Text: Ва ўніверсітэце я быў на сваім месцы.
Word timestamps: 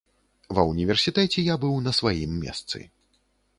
Ва 0.59 0.63
ўніверсітэце 0.69 1.45
я 1.53 1.59
быў 1.65 1.77
на 1.89 1.95
сваім 1.99 2.35
месцы. 2.47 2.77